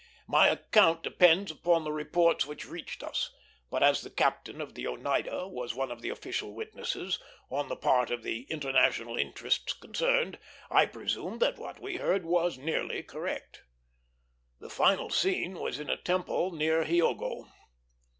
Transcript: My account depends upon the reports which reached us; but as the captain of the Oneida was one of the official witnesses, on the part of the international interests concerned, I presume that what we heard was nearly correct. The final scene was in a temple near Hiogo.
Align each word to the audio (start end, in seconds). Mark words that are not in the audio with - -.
My 0.25 0.47
account 0.47 1.03
depends 1.03 1.51
upon 1.51 1.83
the 1.83 1.91
reports 1.91 2.43
which 2.47 2.65
reached 2.67 3.03
us; 3.03 3.31
but 3.69 3.83
as 3.83 4.01
the 4.01 4.09
captain 4.09 4.59
of 4.59 4.73
the 4.73 4.87
Oneida 4.87 5.47
was 5.47 5.75
one 5.75 5.91
of 5.91 6.01
the 6.01 6.09
official 6.09 6.55
witnesses, 6.55 7.19
on 7.51 7.67
the 7.69 7.75
part 7.75 8.09
of 8.09 8.23
the 8.23 8.45
international 8.49 9.15
interests 9.15 9.73
concerned, 9.73 10.39
I 10.71 10.87
presume 10.87 11.37
that 11.37 11.59
what 11.59 11.79
we 11.79 11.97
heard 11.97 12.25
was 12.25 12.57
nearly 12.57 13.03
correct. 13.03 13.61
The 14.59 14.71
final 14.71 15.11
scene 15.11 15.59
was 15.59 15.79
in 15.79 15.87
a 15.91 15.97
temple 16.01 16.49
near 16.49 16.83
Hiogo. 16.85 17.45